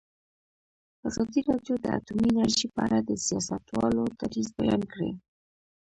[1.07, 5.11] ازادي راډیو د اټومي انرژي په اړه د سیاستوالو دریځ بیان کړی.